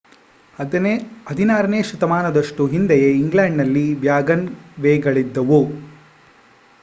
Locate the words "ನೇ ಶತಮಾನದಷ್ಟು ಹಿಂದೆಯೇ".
1.67-3.11